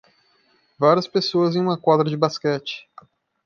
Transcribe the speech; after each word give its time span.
Várias 0.79 1.07
pessoas 1.07 1.55
em 1.55 1.61
uma 1.61 1.77
quadra 1.77 2.09
de 2.09 2.17
basquete. 2.17 2.89